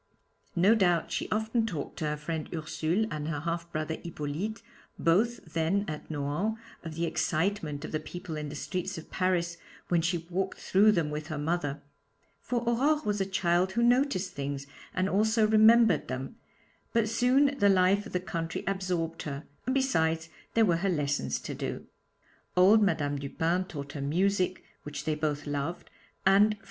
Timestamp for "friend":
2.17-2.49